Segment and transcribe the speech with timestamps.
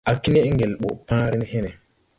[0.09, 1.71] Á knɛʼ ŋgel ɓɔ pããre ne hene.